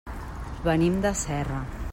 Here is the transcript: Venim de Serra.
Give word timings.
Venim 0.63 0.97
de 1.05 1.13
Serra. 1.23 1.65